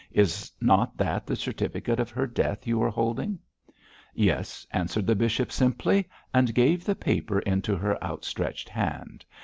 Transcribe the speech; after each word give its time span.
Is 0.13 0.51
not 0.59 0.97
that 0.97 1.27
the 1.27 1.35
certificate 1.35 1.99
of 1.99 2.09
her 2.09 2.25
death 2.25 2.65
you 2.65 2.81
are 2.81 2.89
holding?' 2.89 3.37
'Yes,' 4.15 4.65
answered 4.71 5.05
the 5.05 5.13
bishop, 5.13 5.51
simply, 5.51 6.09
and 6.33 6.55
gave 6.55 6.83
the 6.83 6.95
paper 6.95 7.37
into 7.41 7.75
her 7.75 8.03
outstretched 8.03 8.67
hand. 8.69 9.25